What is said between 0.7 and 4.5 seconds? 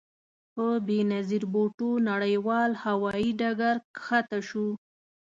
بې نظیر بوټو نړیوال هوايي ډګر کښته